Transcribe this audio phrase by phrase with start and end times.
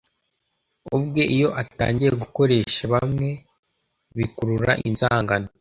[0.95, 3.29] ubwe iyo atangiye gukoresha bamwe
[4.17, 5.47] bikurura inzangano